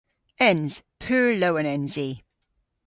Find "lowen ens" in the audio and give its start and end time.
1.41-1.95